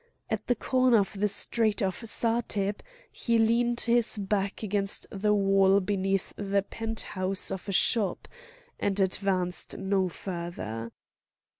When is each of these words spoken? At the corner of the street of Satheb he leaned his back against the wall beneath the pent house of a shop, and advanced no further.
At 0.31 0.47
the 0.47 0.55
corner 0.55 0.97
of 0.97 1.13
the 1.19 1.27
street 1.27 1.79
of 1.83 1.93
Satheb 2.03 2.81
he 3.11 3.37
leaned 3.37 3.81
his 3.81 4.17
back 4.17 4.63
against 4.63 5.05
the 5.11 5.31
wall 5.31 5.79
beneath 5.79 6.33
the 6.37 6.63
pent 6.63 7.01
house 7.01 7.51
of 7.51 7.69
a 7.69 7.71
shop, 7.71 8.27
and 8.79 8.99
advanced 8.99 9.77
no 9.77 10.09
further. 10.09 10.91